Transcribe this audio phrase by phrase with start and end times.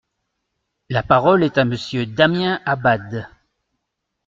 [0.89, 3.29] La parole est à Monsieur Damien Abad.